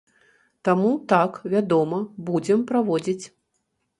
[0.67, 1.99] Таму, так, вядома,
[2.31, 3.25] будзем праводзіць.